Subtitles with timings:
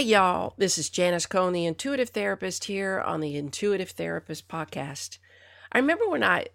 [0.00, 5.18] Hey, y'all, this is Janis Cohen, the intuitive therapist, here on the Intuitive Therapist podcast.
[5.70, 6.46] I remember when I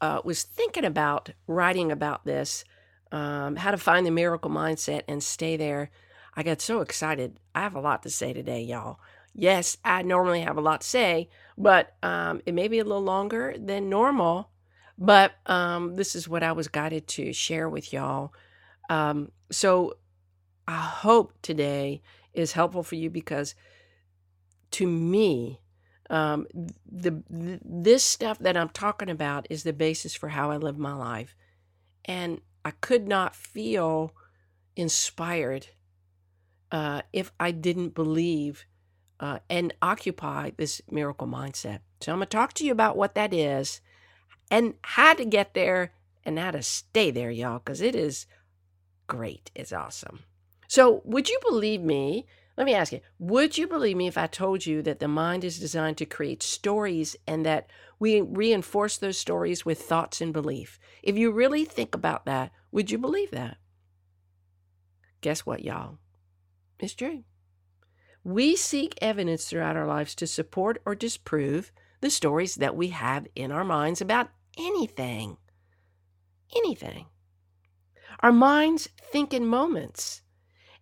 [0.00, 2.64] uh, was thinking about writing about this,
[3.12, 5.90] um, how to find the miracle mindset and stay there,
[6.34, 7.38] I got so excited.
[7.54, 9.00] I have a lot to say today, y'all.
[9.34, 13.02] Yes, I normally have a lot to say, but um, it may be a little
[13.02, 14.48] longer than normal.
[14.96, 18.32] But um, this is what I was guided to share with y'all.
[18.88, 19.98] Um, so
[20.66, 22.00] I hope today
[22.34, 23.54] is helpful for you because
[24.72, 25.60] to me,
[26.10, 26.46] um,
[26.90, 30.94] the, this stuff that I'm talking about is the basis for how I live my
[30.94, 31.36] life,
[32.04, 34.12] and I could not feel
[34.76, 35.68] inspired
[36.72, 38.66] uh, if I didn't believe
[39.20, 41.80] uh, and occupy this miracle mindset.
[42.00, 43.80] So I'm gonna talk to you about what that is,
[44.50, 45.92] and how to get there,
[46.24, 48.26] and how to stay there, y'all, because it is
[49.06, 49.50] great.
[49.54, 50.20] It's awesome.
[50.68, 52.26] So, would you believe me?
[52.56, 55.44] Let me ask you, would you believe me if I told you that the mind
[55.44, 60.78] is designed to create stories and that we reinforce those stories with thoughts and belief?
[61.02, 63.56] If you really think about that, would you believe that?
[65.20, 65.98] Guess what, y'all?
[66.78, 67.24] It's true.
[68.22, 73.26] We seek evidence throughout our lives to support or disprove the stories that we have
[73.34, 75.38] in our minds about anything.
[76.56, 77.06] Anything.
[78.20, 80.22] Our minds think in moments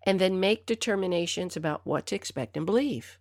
[0.04, 3.18] and then make determinations about what to expect and believe.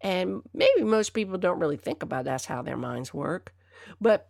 [0.00, 3.54] And maybe most people don't really think about that's how their minds work,
[4.00, 4.28] but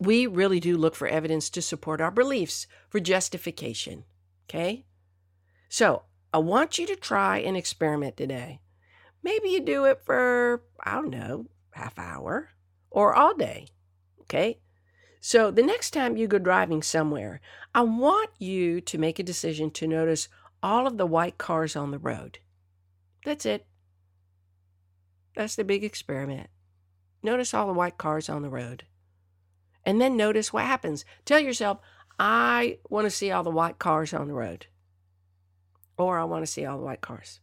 [0.00, 4.04] we really do look for evidence to support our beliefs for justification.
[4.48, 4.84] Okay?
[5.68, 6.02] So
[6.32, 8.60] I want you to try an experiment today.
[9.22, 12.48] Maybe you do it for, I don't know, half hour
[12.90, 13.68] or all day.
[14.22, 14.58] Okay?
[15.20, 17.40] So the next time you go driving somewhere,
[17.74, 20.28] I want you to make a decision to notice
[20.62, 22.38] all of the white cars on the road.
[23.24, 23.66] That's it.
[25.36, 26.48] That's the big experiment.
[27.22, 28.84] Notice all the white cars on the road.
[29.84, 31.04] And then notice what happens.
[31.24, 31.78] Tell yourself,
[32.18, 34.66] I want to see all the white cars on the road.
[35.96, 37.40] Or I want to see all the white cars.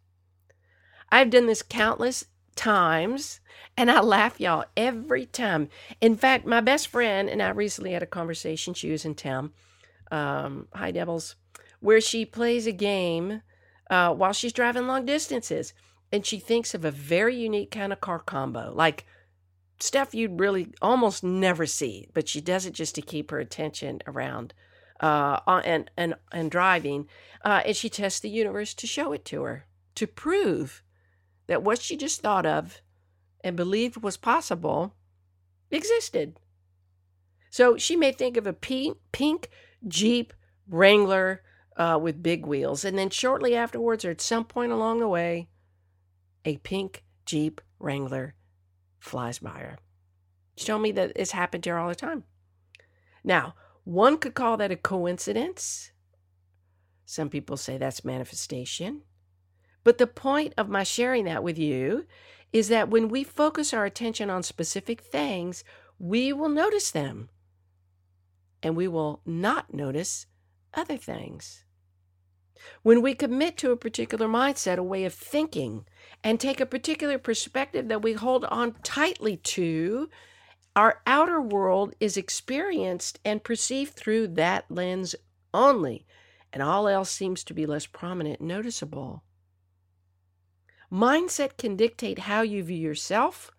[1.11, 2.25] I've done this countless
[2.55, 3.39] times
[3.77, 5.69] and I laugh, y'all, every time.
[6.01, 8.73] In fact, my best friend and I recently had a conversation.
[8.73, 9.53] She was in town.
[10.11, 11.35] Um, hi, Devils
[11.79, 13.41] where she plays a game
[13.89, 15.73] uh, while she's driving long distances.
[16.11, 19.05] And she thinks of a very unique kind of car combo, like
[19.79, 23.99] stuff you'd really almost never see, but she does it just to keep her attention
[24.07, 24.53] around
[25.01, 27.07] uh, and, and, and driving.
[27.43, 29.65] Uh, and she tests the universe to show it to her,
[29.95, 30.81] to prove
[31.47, 32.81] that what she just thought of
[33.43, 34.95] and believed was possible
[35.71, 36.39] existed.
[37.49, 39.49] So she may think of a pink, pink
[39.87, 40.33] Jeep
[40.69, 41.43] Wrangler
[41.77, 42.83] uh, with big wheels.
[42.83, 45.47] And then shortly afterwards, or at some point along the way,
[46.43, 48.35] a pink Jeep Wrangler
[48.99, 49.77] flies by her.
[50.57, 52.23] Show me that it's happened to her all the time.
[53.23, 55.91] Now, one could call that a coincidence.
[57.05, 59.03] Some people say that's manifestation.
[59.83, 62.05] But the point of my sharing that with you
[62.51, 65.63] is that when we focus our attention on specific things,
[65.99, 67.29] we will notice them
[68.63, 70.25] and we will not notice
[70.73, 71.63] other things.
[72.83, 75.85] When we commit to a particular mindset, a way of thinking,
[76.23, 80.09] and take a particular perspective that we hold on tightly to,
[80.75, 85.15] our outer world is experienced and perceived through that lens
[85.53, 86.05] only,
[86.53, 89.23] and all else seems to be less prominent noticeable.
[90.91, 93.51] Mindset can dictate how you view yourself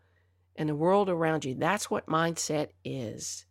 [0.57, 1.55] and the world around you.
[1.55, 3.45] That's what mindset is.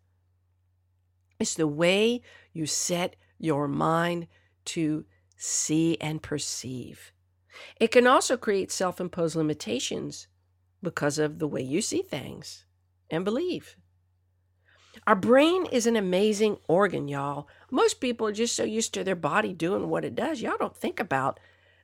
[1.39, 2.21] It's the way
[2.53, 4.27] you set your mind
[4.65, 5.05] to
[5.37, 7.13] see, and perceive.
[7.79, 10.27] It can also create self imposed limitations
[10.81, 12.65] because of the way you see things
[13.09, 13.77] and believe.
[15.05, 17.47] Our brain is an amazing organ, y'all.
[17.71, 20.41] Most people are just so used to their body doing what it does.
[20.41, 21.39] Y'all don't think about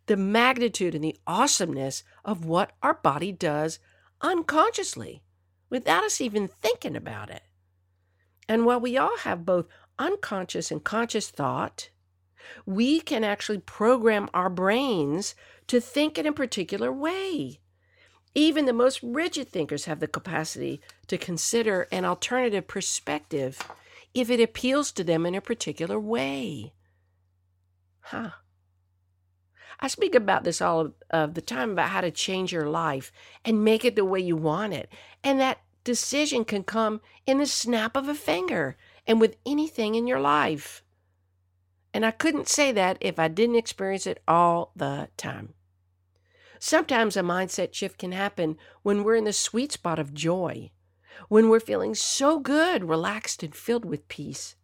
[0.08, 3.80] the magnitude and the awesomeness of what our body does
[4.22, 5.24] unconsciously
[5.70, 7.44] without us even thinking about it.
[8.50, 9.68] And while we all have both
[9.98, 11.90] unconscious and conscious thought,
[12.66, 15.36] We can actually program our brains
[15.68, 17.60] to think in a particular way.
[18.36, 23.60] Even the most rigid thinkers have the capacity to consider an alternative perspective
[24.14, 26.74] if it appeals to them in a particular way.
[28.02, 28.32] Huh.
[29.80, 33.12] I speak about this all of, of, the time about how to change your life
[33.44, 34.90] and make it the way you want it.
[35.24, 40.08] And that decision can come in the snap of a finger and with anything in
[40.08, 40.83] your life.
[41.94, 45.54] And I couldn't say that if I didn't experience it all the time.
[46.60, 50.72] Sometimes a mindset shift can happen when we're in the sweet spot of joy,
[51.28, 54.56] when we're feeling so good, relaxed, and filled with peace.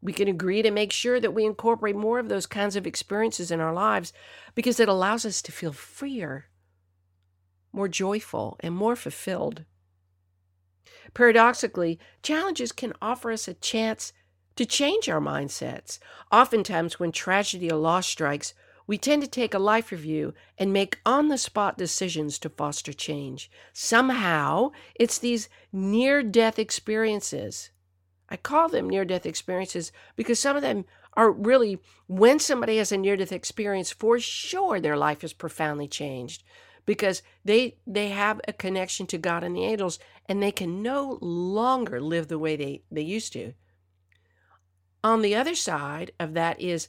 [0.00, 3.50] We can agree to make sure that we incorporate more of those kinds of experiences
[3.50, 4.12] in our lives
[4.54, 6.46] because it allows us to feel freer,
[7.72, 9.64] more joyful, and more fulfilled.
[11.12, 14.12] Paradoxically, challenges can offer us a chance
[14.56, 15.98] to change our mindsets.
[16.32, 18.54] Oftentimes, when tragedy or loss strikes,
[18.86, 22.92] we tend to take a life review and make on the spot decisions to foster
[22.92, 23.50] change.
[23.72, 27.70] Somehow, it's these near death experiences.
[28.28, 32.92] I call them near death experiences because some of them are really when somebody has
[32.92, 36.42] a near death experience, for sure their life is profoundly changed
[36.84, 39.98] because they they have a connection to God and the angels
[40.28, 43.54] and they can no longer live the way they, they used to.
[45.06, 46.88] On the other side of that is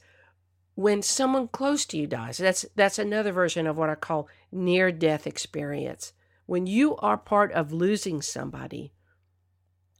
[0.74, 2.40] when someone close to you dies.
[2.40, 6.14] That's that's another version of what I call near death experience.
[6.48, 8.92] When you are part of losing somebody,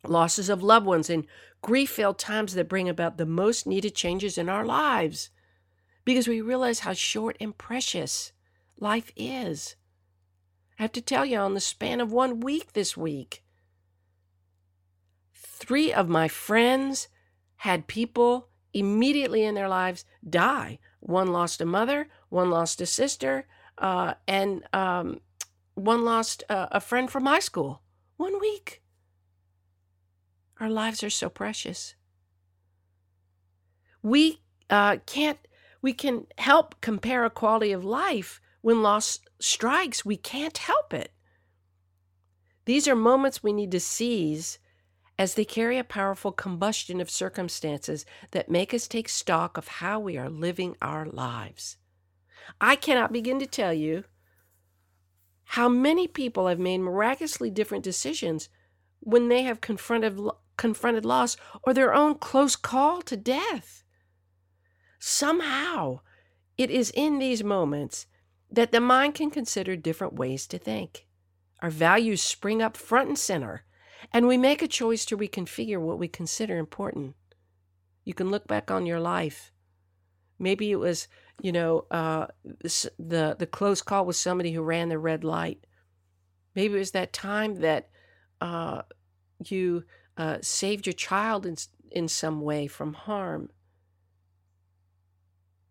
[0.04, 1.28] losses of loved ones and
[1.62, 5.30] grief-filled times that bring about the most needed changes in our lives
[6.04, 8.32] because we realize how short and precious
[8.80, 9.76] life is.
[10.80, 13.44] I have to tell you on the span of 1 week this week,
[15.36, 17.10] 3 of my friends
[17.58, 20.80] had people immediately in their lives die.
[21.00, 25.22] One lost a mother, one lost a sister, uh, and um,
[25.76, 27.82] one lost uh, a friend from high school.
[28.18, 28.82] One week.
[30.60, 31.96] Our lives are so precious.
[34.02, 35.38] We uh, can't.
[35.82, 40.04] We can help compare a quality of life when loss strikes.
[40.04, 41.12] We can't help it.
[42.66, 44.60] These are moments we need to seize
[45.20, 50.00] as they carry a powerful combustion of circumstances that make us take stock of how
[50.00, 51.78] we are living our lives.
[52.62, 54.04] I cannot begin to tell you
[55.52, 58.50] how many people have made miraculously different decisions
[59.00, 60.20] when they have confronted
[60.58, 63.84] confronted loss or their own close call to death.
[65.00, 66.00] Somehow,
[66.58, 68.08] it is in these moments
[68.50, 71.06] that the mind can consider different ways to think.
[71.62, 73.64] Our values spring up front and center
[74.12, 77.16] and we make a choice to reconfigure what we consider important.
[78.06, 79.52] You can look back on your life.
[80.40, 81.08] Maybe it was,
[81.42, 85.66] you know, uh, the the close call with somebody who ran the red light.
[86.56, 87.90] Maybe it was that time that
[88.40, 88.84] uh,
[89.44, 89.84] you
[90.18, 91.56] uh, saved your child in
[91.92, 93.50] in some way from harm.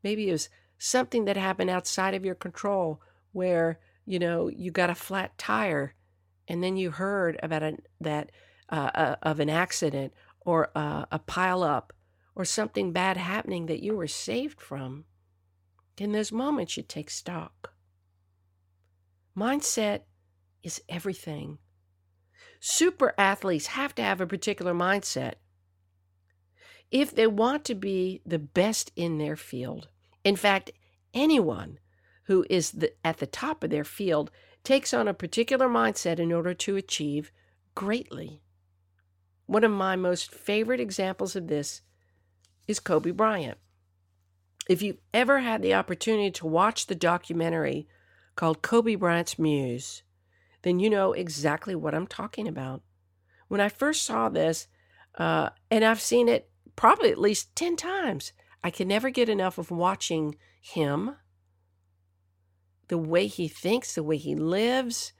[0.02, 3.00] Maybe it was something that happened outside of your control,
[3.32, 5.94] where you know you got a flat tire
[6.48, 8.30] and then you heard about a, that
[8.70, 11.92] uh, uh, of an accident or uh, a pile up
[12.34, 15.04] or something bad happening that you were saved from,
[15.98, 17.72] in those moments you take stock.
[19.36, 20.02] Mindset
[20.62, 21.58] is everything.
[22.60, 25.34] Super athletes have to have a particular mindset
[26.90, 29.88] if they want to be the best in their field.
[30.24, 30.70] In fact,
[31.12, 31.78] anyone
[32.24, 34.30] who is the, at the top of their field
[34.66, 37.30] takes on a particular mindset in order to achieve
[37.76, 38.42] greatly.
[39.46, 41.82] One of my most favorite examples of this
[42.66, 43.58] is Kobe Bryant.
[44.68, 47.86] If you've ever had the opportunity to watch the documentary
[48.34, 50.02] called Kobe Bryant's Muse,
[50.62, 52.82] then you know exactly what I'm talking about.
[53.46, 54.66] When I first saw this,
[55.14, 58.32] uh, and I've seen it probably at least 10 times,
[58.64, 61.14] I can never get enough of watching him
[62.88, 65.12] the way he thinks, the way he lives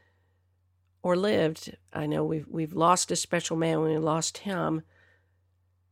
[1.02, 1.76] or lived.
[1.92, 4.82] I know we've we've lost a special man when we lost him,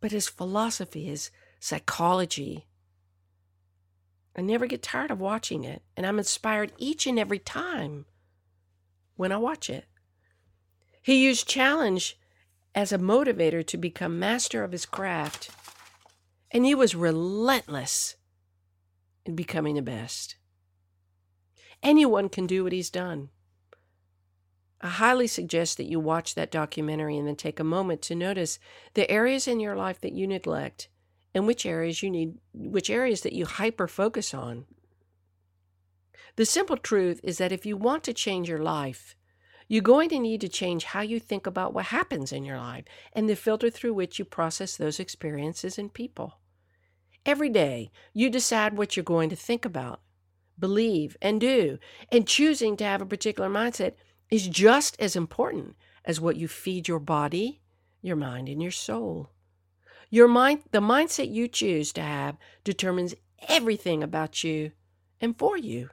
[0.00, 2.66] but his philosophy, his psychology.
[4.36, 8.06] I never get tired of watching it, and I'm inspired each and every time
[9.16, 9.86] when I watch it.
[11.00, 12.18] He used challenge
[12.74, 15.50] as a motivator to become master of his craft,
[16.50, 18.16] and he was relentless
[19.24, 20.36] in becoming the best.
[21.84, 23.28] Anyone can do what he's done.
[24.80, 28.58] I highly suggest that you watch that documentary and then take a moment to notice
[28.94, 30.88] the areas in your life that you neglect
[31.34, 34.64] and which areas you need, which areas that you hyper focus on.
[36.36, 39.14] The simple truth is that if you want to change your life,
[39.68, 42.84] you're going to need to change how you think about what happens in your life
[43.12, 46.38] and the filter through which you process those experiences and people.
[47.24, 50.00] Every day, you decide what you're going to think about,
[50.58, 51.78] believe, and do,
[52.10, 53.94] and choosing to have a particular mindset
[54.30, 57.60] is just as important as what you feed your body,
[58.02, 59.30] your mind, and your soul.
[60.10, 63.14] Your mind, the mindset you choose to have determines
[63.48, 64.72] everything about you
[65.20, 65.90] and for you.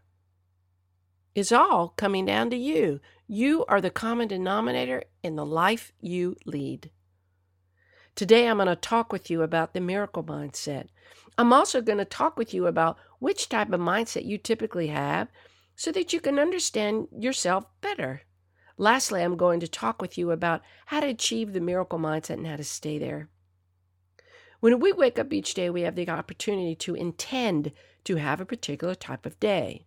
[1.33, 2.99] It's all coming down to you.
[3.27, 6.91] You are the common denominator in the life you lead.
[8.15, 10.87] Today, I'm going to talk with you about the miracle mindset.
[11.37, 15.27] I'm also going to talk with you about which type of mindset you typically have
[15.75, 18.23] so that you can understand yourself better.
[18.77, 22.47] Lastly, I'm going to talk with you about how to achieve the miracle mindset and
[22.47, 23.29] how to stay there.
[24.59, 27.71] When we wake up each day, we have the opportunity to intend
[28.05, 29.85] to have a particular type of day.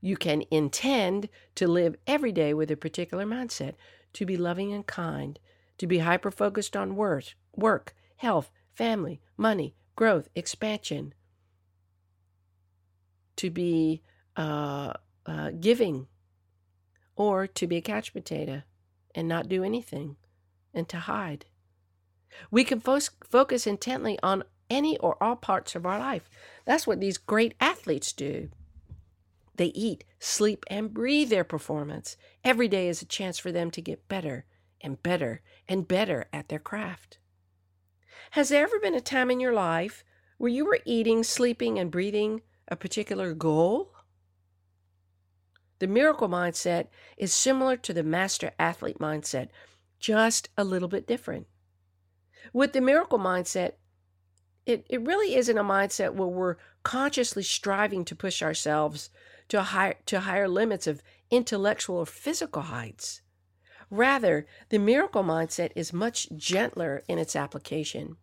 [0.00, 3.74] You can intend to live every day with a particular mindset,
[4.14, 5.38] to be loving and kind,
[5.76, 11.12] to be hyper focused on work, work, health, family, money, growth, expansion,
[13.40, 14.02] to be
[14.36, 14.92] uh,
[15.24, 16.06] uh, giving,
[17.16, 18.62] or to be a couch potato
[19.14, 20.16] and not do anything
[20.74, 21.46] and to hide.
[22.50, 26.28] We can fo- focus intently on any or all parts of our life.
[26.66, 28.50] That's what these great athletes do.
[29.56, 32.18] They eat, sleep, and breathe their performance.
[32.44, 34.44] Every day is a chance for them to get better
[34.82, 37.18] and better and better at their craft.
[38.32, 40.04] Has there ever been a time in your life
[40.36, 43.92] where you were eating, sleeping, and breathing a particular goal?
[45.80, 49.48] The miracle mindset is similar to the master athlete mindset,
[49.98, 51.46] just a little bit different.
[52.52, 53.72] With the miracle mindset,
[54.66, 59.10] it, it really isn't a mindset where we're consciously striving to push ourselves
[59.48, 63.22] to higher, to higher limits of intellectual or physical heights.
[63.90, 68.16] Rather, the miracle mindset is much gentler in its application.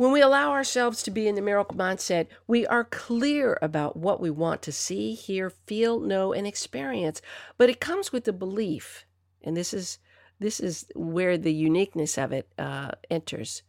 [0.00, 4.18] When we allow ourselves to be in the miracle mindset, we are clear about what
[4.18, 7.20] we want to see, hear, feel, know, and experience.
[7.58, 9.04] But it comes with the belief,
[9.44, 9.98] and this is
[10.38, 13.62] this is where the uniqueness of it uh, enters.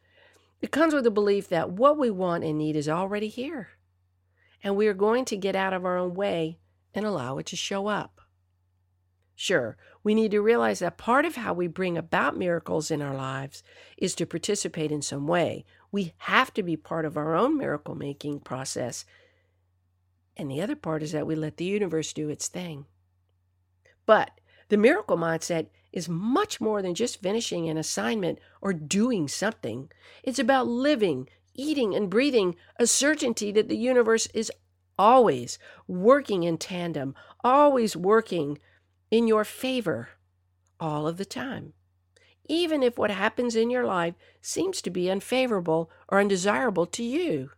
[0.61, 3.71] It comes with the belief that what we want and need is already here,
[4.63, 6.59] and we are going to get out of our own way
[6.93, 8.20] and allow it to show up.
[9.43, 13.15] Sure, we need to realize that part of how we bring about miracles in our
[13.15, 13.63] lives
[13.97, 17.95] is to participate in some way, we have to be part of our own miracle
[17.95, 19.03] making process.
[20.37, 22.85] And the other part is that we let the universe do its thing.
[24.05, 24.29] But
[24.69, 29.89] the miracle mindset is much more than just finishing an assignment or doing something.
[30.21, 34.51] It's about living, eating, and breathing a certainty that the universe is
[34.99, 35.57] always
[35.87, 38.59] working in tandem, always working
[39.11, 40.09] in your favor
[40.79, 41.73] all of the time
[42.51, 47.51] even if what happens in your life seems to be unfavorable or undesirable to you.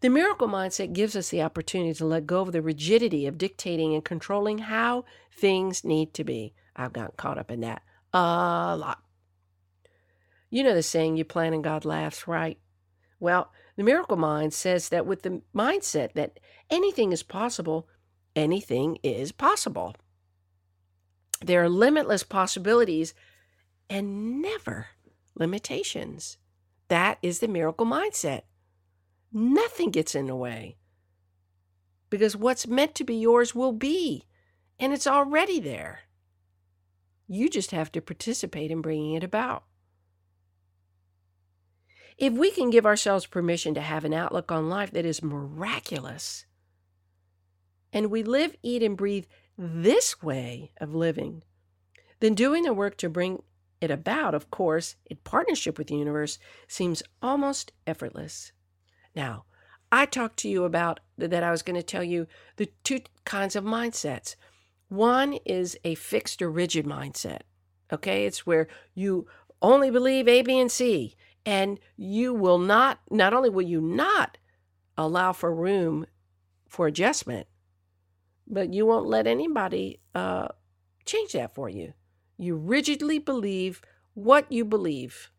[0.00, 3.94] The miracle mindset gives us the opportunity to let go of the rigidity of dictating
[3.94, 6.52] and controlling how things need to be.
[6.76, 9.02] I've gotten caught up in that a lot.
[10.50, 12.58] You know the saying, you plan and God laughs, right?
[13.20, 17.88] Well, the miracle mind says that with the mindset that anything is possible,
[18.36, 19.94] anything is possible.
[21.44, 23.14] There are limitless possibilities
[23.90, 24.88] and never
[25.34, 26.38] limitations.
[26.88, 28.42] That is the miracle mindset.
[29.32, 30.76] Nothing gets in the way
[32.12, 34.26] because what's meant to be yours will be,
[34.78, 36.00] and it's already there.
[37.26, 39.64] You just have to participate in bringing it about.
[42.18, 46.44] If we can give ourselves permission to have an outlook on life that is miraculous,
[47.94, 49.24] and we live, eat, and breathe
[49.58, 51.42] this way of living,
[52.20, 53.42] then doing the work to bring
[53.80, 58.52] it about, of course, in partnership with the universe, seems almost effortless.
[59.14, 59.44] Now,
[59.90, 63.56] I talked to you about that I was going to tell you the two kinds
[63.56, 64.36] of mindsets.
[64.88, 67.40] One is a fixed or rigid mindset.
[67.92, 69.26] Okay, it's where you
[69.60, 74.38] only believe A, B, and C, and you will not, not only will you not
[74.96, 76.06] allow for room
[76.68, 77.46] for adjustment,
[78.52, 80.48] but you won't let anybody uh,
[81.06, 81.94] change that for you.
[82.36, 83.80] You rigidly believe
[84.12, 85.30] what you believe.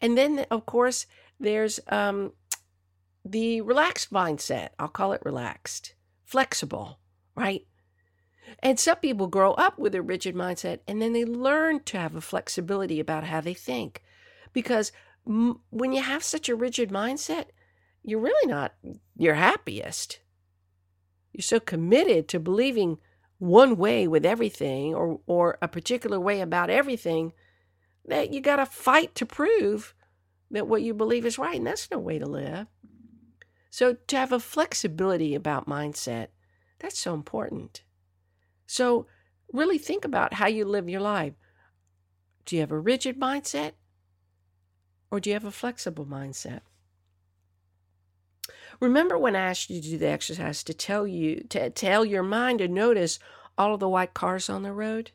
[0.00, 1.06] And then, of course,
[1.38, 2.32] there's um,
[3.24, 4.70] the relaxed mindset.
[4.78, 6.98] I'll call it relaxed, flexible,
[7.36, 7.64] right?
[8.60, 12.16] And some people grow up with a rigid mindset and then they learn to have
[12.16, 14.02] a flexibility about how they think.
[14.52, 14.90] Because
[15.24, 17.46] when you have such a rigid mindset,
[18.02, 18.74] you're really not
[19.16, 20.20] your happiest.
[21.36, 22.96] You're so committed to believing
[23.36, 27.34] one way with everything or, or a particular way about everything
[28.06, 29.94] that you got to fight to prove
[30.50, 31.58] that what you believe is right.
[31.58, 32.68] And that's no way to live.
[33.68, 36.28] So, to have a flexibility about mindset,
[36.78, 37.82] that's so important.
[38.66, 39.06] So,
[39.52, 41.34] really think about how you live your life.
[42.46, 43.72] Do you have a rigid mindset
[45.10, 46.60] or do you have a flexible mindset?
[48.80, 52.22] Remember when I asked you to do the exercise to tell you to tell your
[52.22, 53.18] mind to notice
[53.56, 55.12] all of the white cars on the road?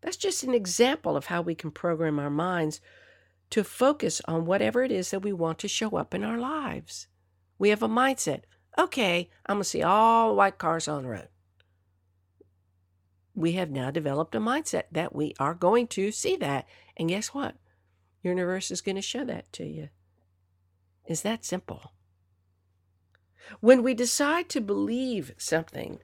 [0.00, 2.80] That's just an example of how we can program our minds
[3.50, 7.06] to focus on whatever it is that we want to show up in our lives.
[7.58, 8.42] We have a mindset.
[8.78, 11.28] Okay, I'm going to see all the white cars on the road.
[13.34, 16.66] We have now developed a mindset that we are going to see that.
[16.96, 17.56] And guess what?
[18.22, 19.88] Your universe is going to show that to you.
[21.06, 21.92] Is that simple?
[23.60, 26.00] When we decide to believe something,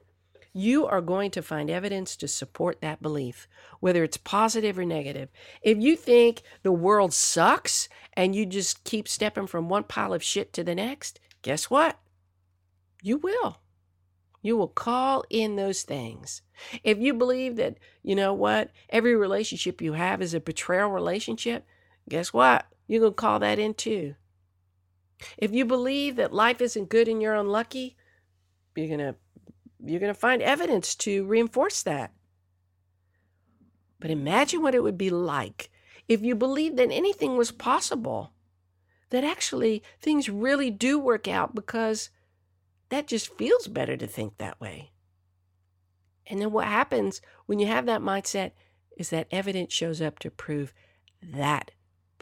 [0.57, 3.47] you are going to find evidence to support that belief,
[3.81, 5.29] whether it's positive or negative.
[5.61, 10.23] If you think the world sucks and you just keep stepping from one pile of
[10.23, 11.99] shit to the next, guess what?
[13.01, 13.59] You will.
[14.41, 16.41] You will call in those things.
[16.83, 21.65] If you believe that, you know what, every relationship you have is a betrayal relationship,
[22.07, 22.65] guess what?
[22.87, 24.15] You're going to call that in too.
[25.37, 27.95] If you believe that life isn't good and you're unlucky,
[28.75, 29.15] you're going to
[29.83, 32.11] you're going to find evidence to reinforce that.
[33.99, 35.69] But imagine what it would be like
[36.07, 38.33] if you believed that anything was possible,
[39.09, 42.09] that actually things really do work out because
[42.89, 44.91] that just feels better to think that way.
[46.27, 48.51] And then what happens when you have that mindset
[48.97, 50.73] is that evidence shows up to prove
[51.21, 51.71] that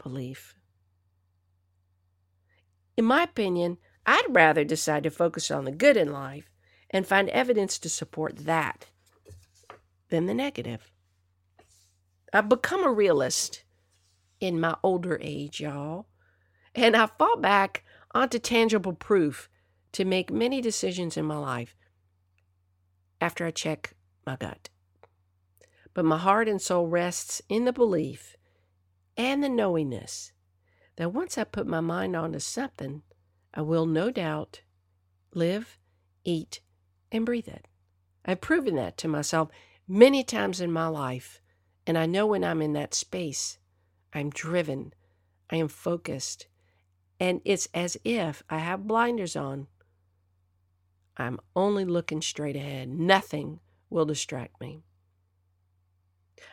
[0.02, 0.54] belief.
[2.96, 6.50] In my opinion, I'd rather decide to focus on the good in life
[6.90, 8.86] and find evidence to support that
[10.10, 10.92] than the negative.
[12.32, 13.64] I've become a realist
[14.40, 16.06] in my older age, y'all,
[16.74, 19.48] and I fall back onto tangible proof
[19.92, 21.74] to make many decisions in my life
[23.20, 23.94] after I check
[24.26, 24.68] my gut.
[25.94, 28.36] But my heart and soul rests in the belief
[29.16, 30.32] and the knowingness
[30.96, 33.02] that once I put my mind onto something,
[33.52, 34.62] I will no doubt
[35.32, 35.78] live,
[36.24, 36.60] eat,
[37.10, 37.66] and breathe it.
[38.24, 39.48] I've proven that to myself
[39.86, 41.40] many times in my life,
[41.86, 43.58] and I know when I'm in that space,
[44.12, 44.94] I'm driven,
[45.50, 46.46] I am focused,
[47.20, 49.66] and it's as if I have blinders on.
[51.16, 52.88] I'm only looking straight ahead.
[52.88, 54.82] Nothing will distract me.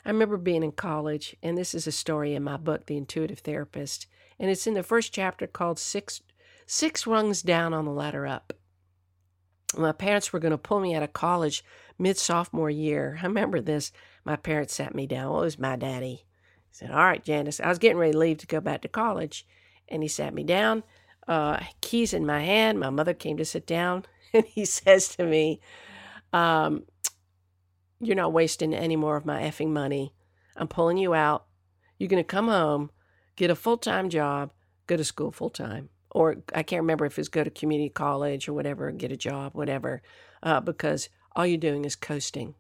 [0.06, 3.40] I remember being in college, and this is a story in my book, The Intuitive
[3.40, 4.08] Therapist,
[4.42, 6.20] and it's in the first chapter called Six,
[6.66, 8.54] Six Rungs Down on the Ladder Up.
[9.78, 11.64] My parents were going to pull me out of college
[12.00, 13.20] mid sophomore year.
[13.22, 13.92] I remember this.
[14.26, 15.32] My parents sat me down.
[15.32, 16.26] Well, it was my daddy.
[16.70, 17.60] He said, All right, Janis.
[17.60, 19.46] I was getting ready to leave to go back to college.
[19.88, 20.84] And he sat me down,
[21.28, 22.80] uh, keys in my hand.
[22.80, 24.06] My mother came to sit down.
[24.34, 25.60] And he says to me,
[26.32, 26.86] um,
[28.00, 30.16] You're not wasting any more of my effing money.
[30.56, 31.46] I'm pulling you out.
[32.00, 32.92] You're going to come home
[33.42, 34.52] get a full time job,
[34.86, 35.90] go to school full time.
[36.12, 39.54] Or I can't remember if it's go to community college or whatever, get a job,
[39.56, 40.04] whatever,
[40.44, 42.54] uh, because all you're doing is coasting.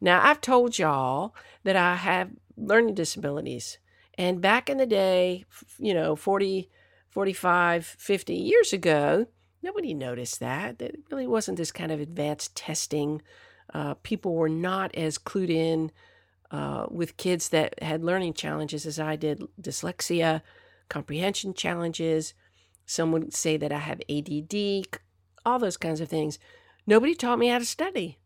[0.00, 1.34] Now, I've told y'all
[1.64, 3.76] that I have learning disabilities.
[4.16, 5.44] And back in the day,
[5.78, 6.70] you know, 40,
[7.10, 9.26] 45, 50 years ago,
[9.62, 10.80] nobody noticed that.
[10.80, 13.20] It really wasn't this kind of advanced testing.
[13.74, 15.90] Uh, people were not as clued in
[16.54, 20.40] uh, with kids that had learning challenges as I did dyslexia,
[20.88, 22.32] comprehension challenges.
[22.86, 24.86] Some would say that I have ADD,
[25.44, 26.38] all those kinds of things.
[26.86, 28.20] Nobody taught me how to study.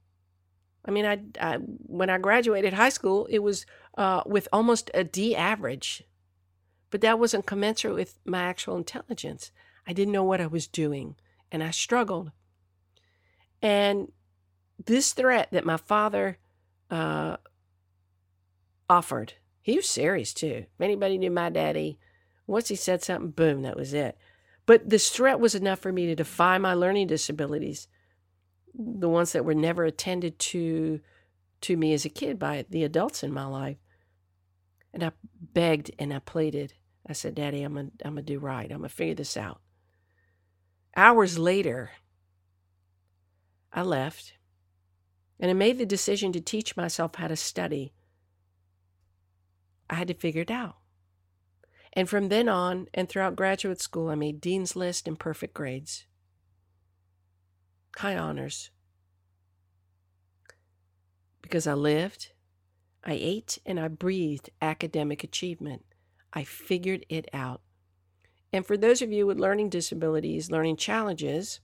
[0.84, 3.64] I mean, I, I when I graduated high school, it was
[3.96, 6.02] uh, with almost a D average,
[6.90, 9.52] but that wasn't commensurate with my actual intelligence.
[9.86, 11.16] I didn't know what I was doing,
[11.50, 12.32] and I struggled.
[13.62, 14.12] And
[14.84, 16.36] this threat that my father
[16.90, 17.38] uh,
[18.88, 19.34] offered.
[19.60, 20.66] He was serious too.
[20.66, 21.98] If anybody knew my daddy,
[22.46, 24.16] once he said something, boom, that was it.
[24.66, 27.88] But this threat was enough for me to defy my learning disabilities,
[28.74, 31.00] the ones that were never attended to
[31.60, 33.78] to me as a kid by the adults in my life.
[34.94, 36.74] And I begged and I pleaded.
[37.06, 38.70] I said, Daddy, I'm gonna, I'm gonna do right.
[38.70, 39.60] I'm gonna figure this out.
[40.96, 41.90] Hours later,
[43.72, 44.34] I left
[45.40, 47.92] and I made the decision to teach myself how to study
[49.90, 50.76] I had to figure it out.
[51.92, 56.06] And from then on and throughout graduate school, I made Dean's List and perfect grades.
[57.96, 58.70] High honors.
[61.42, 62.32] Because I lived,
[63.04, 65.84] I ate, and I breathed academic achievement.
[66.32, 67.62] I figured it out.
[68.52, 71.60] And for those of you with learning disabilities, learning challenges,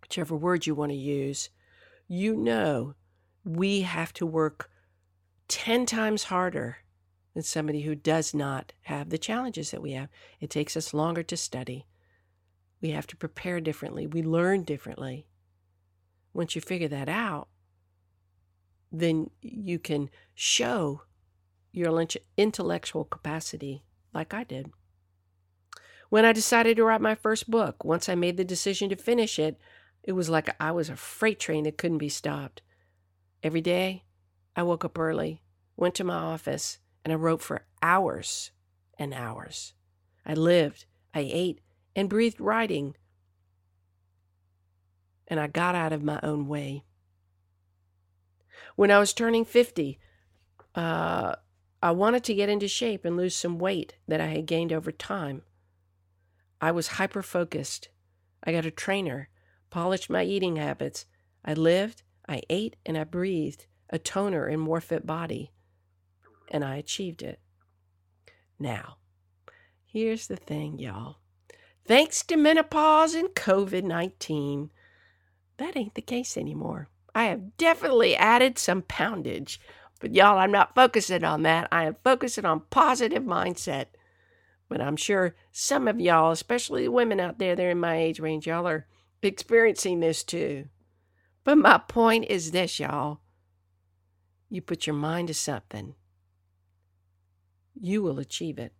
[0.00, 1.50] whichever word you want to use,
[2.08, 2.94] you know
[3.44, 4.70] we have to work
[5.50, 6.78] 10 times harder
[7.34, 10.08] than somebody who does not have the challenges that we have.
[10.40, 11.86] It takes us longer to study.
[12.80, 14.06] We have to prepare differently.
[14.06, 15.26] We learn differently.
[16.32, 17.48] Once you figure that out,
[18.92, 21.02] then you can show
[21.72, 23.84] your intellectual capacity
[24.14, 24.70] like I did.
[26.10, 29.38] When I decided to write my first book, once I made the decision to finish
[29.38, 29.58] it,
[30.02, 32.62] it was like I was a freight train that couldn't be stopped.
[33.42, 34.04] Every day,
[34.56, 35.42] I woke up early,
[35.76, 38.50] went to my office, and I wrote for hours
[38.98, 39.74] and hours.
[40.26, 41.60] I lived, I ate,
[41.94, 42.96] and breathed writing.
[45.28, 46.84] And I got out of my own way.
[48.76, 49.98] When I was turning 50,
[50.74, 51.36] uh,
[51.82, 54.92] I wanted to get into shape and lose some weight that I had gained over
[54.92, 55.42] time.
[56.60, 57.88] I was hyper focused.
[58.44, 59.28] I got a trainer,
[59.70, 61.06] polished my eating habits.
[61.44, 65.52] I lived, I ate, and I breathed a toner and more fit body.
[66.50, 67.40] And I achieved it.
[68.58, 68.96] Now,
[69.84, 71.18] here's the thing, y'all.
[71.86, 74.70] Thanks to menopause and COVID 19,
[75.56, 76.88] that ain't the case anymore.
[77.14, 79.60] I have definitely added some poundage.
[80.00, 81.68] But y'all, I'm not focusing on that.
[81.70, 83.86] I am focusing on positive mindset.
[84.68, 88.20] But I'm sure some of y'all, especially the women out there, they're in my age
[88.20, 88.86] range, y'all are
[89.22, 90.68] experiencing this too.
[91.44, 93.20] But my point is this, y'all.
[94.50, 95.94] You put your mind to something,
[97.80, 98.74] you will achieve it.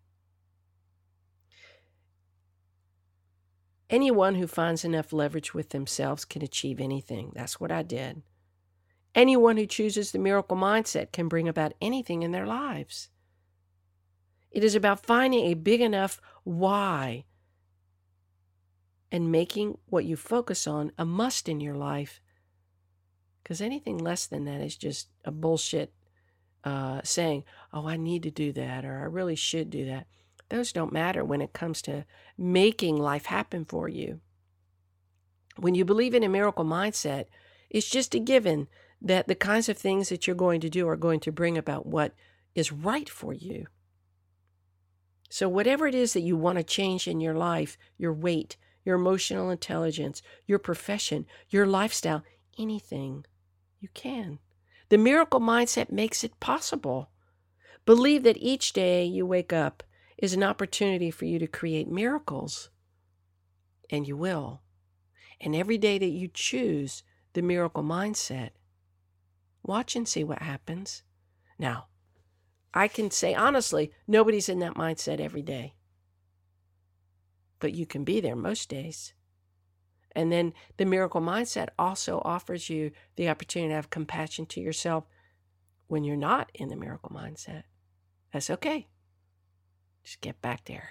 [3.88, 7.32] Anyone who finds enough leverage with themselves can achieve anything.
[7.34, 8.22] That's what I did.
[9.14, 13.08] Anyone who chooses the miracle mindset can bring about anything in their lives.
[14.52, 17.24] It is about finding a big enough why
[19.10, 22.20] and making what you focus on a must in your life.
[23.42, 25.92] Because anything less than that is just a bullshit
[26.64, 30.06] uh, saying, oh, I need to do that or I really should do that.
[30.50, 32.04] Those don't matter when it comes to
[32.36, 34.20] making life happen for you.
[35.56, 37.26] When you believe in a miracle mindset,
[37.70, 38.68] it's just a given
[39.00, 41.86] that the kinds of things that you're going to do are going to bring about
[41.86, 42.12] what
[42.54, 43.66] is right for you.
[45.30, 48.96] So, whatever it is that you want to change in your life, your weight, your
[48.96, 52.24] emotional intelligence, your profession, your lifestyle,
[52.58, 53.24] anything,
[53.80, 54.38] you can.
[54.90, 57.10] The miracle mindset makes it possible.
[57.86, 59.82] Believe that each day you wake up
[60.18, 62.70] is an opportunity for you to create miracles,
[63.88, 64.60] and you will.
[65.40, 68.50] And every day that you choose the miracle mindset,
[69.62, 71.02] watch and see what happens.
[71.58, 71.86] Now,
[72.74, 75.74] I can say honestly, nobody's in that mindset every day.
[77.58, 79.14] But you can be there most days.
[80.14, 85.04] And then the miracle mindset also offers you the opportunity to have compassion to yourself
[85.86, 87.64] when you're not in the miracle mindset.
[88.32, 88.88] That's okay.
[90.02, 90.90] Just get back there.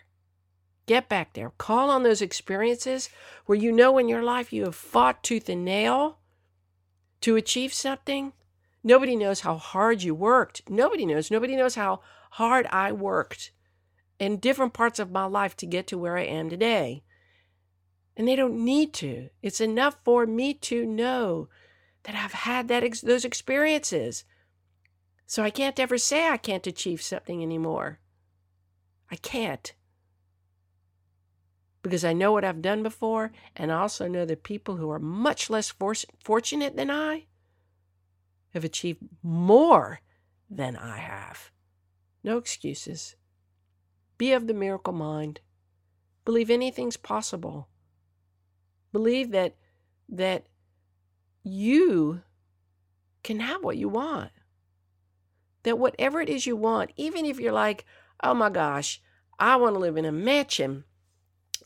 [0.86, 1.52] Get back there.
[1.58, 3.10] Call on those experiences
[3.46, 6.20] where you know in your life you have fought tooth and nail
[7.22, 8.34] to achieve something
[8.84, 10.70] Nobody knows how hard you worked.
[10.70, 11.30] Nobody knows.
[11.30, 12.02] Nobody knows how
[12.32, 13.52] hard I worked
[14.20, 17.04] in different parts of my life to get to where I am today.
[18.20, 19.30] And they don't need to.
[19.42, 21.48] It's enough for me to know
[22.04, 24.26] that I've had that ex- those experiences.
[25.26, 28.00] So I can't ever say I can't achieve something anymore.
[29.10, 29.74] I can't.
[31.82, 35.00] Because I know what I've done before, and I also know that people who are
[35.00, 37.28] much less for- fortunate than I
[38.50, 40.02] have achieved more
[40.50, 41.52] than I have.
[42.22, 43.16] No excuses.
[44.18, 45.40] Be of the miracle mind.
[46.26, 47.70] Believe anything's possible.
[48.92, 49.56] Believe that
[50.10, 50.46] that
[51.44, 52.22] you
[53.24, 54.32] can have what you want.
[55.64, 57.86] That whatever it is you want, even if you're like,
[58.24, 59.02] oh my gosh,
[59.38, 60.86] I want to live in a mansion.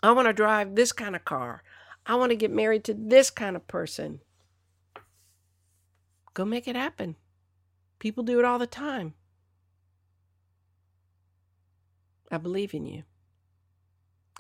[0.02, 1.64] I want to drive this kind of car.
[2.06, 4.20] I want to get married to this kind of person.
[6.34, 7.16] Go make it happen.
[8.00, 9.14] People do it all the time.
[12.32, 13.04] I believe in you.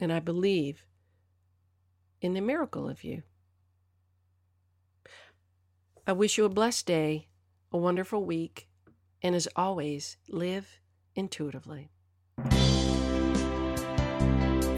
[0.02, 0.86] And I believe
[2.24, 3.22] in the miracle of you.
[6.08, 7.28] I wish you a blessed day,
[7.72, 8.68] a wonderful week,
[9.22, 10.80] and as always, live
[11.16, 11.92] intuitively.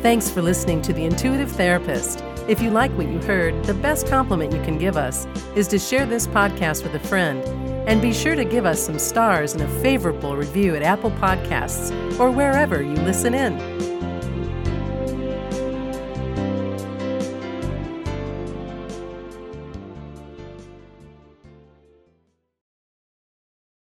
[0.01, 2.23] Thanks for listening to The Intuitive Therapist.
[2.47, 5.79] If you like what you heard, the best compliment you can give us is to
[5.79, 7.43] share this podcast with a friend.
[7.88, 11.91] And be sure to give us some stars and a favorable review at Apple Podcasts
[12.19, 13.58] or wherever you listen in.